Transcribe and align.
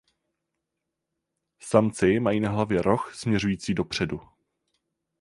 Samci 1.59 2.19
mají 2.19 2.39
na 2.39 2.49
hlavě 2.49 2.81
roh 2.81 3.11
směřující 3.15 3.73
dopředu. 3.73 4.19